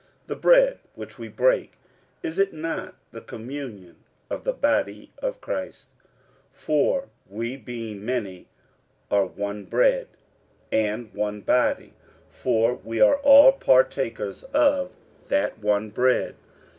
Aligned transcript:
The 0.25 0.35
bread 0.35 0.79
which 0.95 1.19
we 1.19 1.27
break, 1.27 1.73
is 2.23 2.39
it 2.39 2.53
not 2.53 2.95
the 3.11 3.21
communion 3.21 3.97
of 4.31 4.45
the 4.45 4.51
body 4.51 5.11
of 5.19 5.39
Christ? 5.41 5.89
46:010:017 6.55 6.59
For 6.59 7.09
we 7.29 7.55
being 7.55 8.03
many 8.03 8.47
are 9.11 9.27
one 9.27 9.65
bread, 9.65 10.07
and 10.71 11.13
one 11.13 11.41
body: 11.41 11.93
for 12.31 12.73
we 12.73 12.99
are 12.99 13.17
all 13.17 13.51
partakers 13.51 14.41
of 14.45 14.89
that 15.27 15.59
one 15.59 15.91
bread. 15.91 16.33